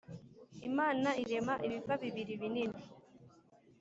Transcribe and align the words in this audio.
Imana 0.69 1.09
irema 1.23 1.53
ibiva 1.67 1.93
bibiri 2.01 2.33
binini 2.41 2.81